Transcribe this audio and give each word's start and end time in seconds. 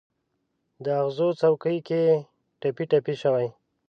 د 0.83 0.85
اغزو 1.01 1.27
څوکو 1.39 1.75
کې 1.87 2.01
ټپي، 2.59 2.85
ټپي 2.91 3.13
شوي 3.21 3.47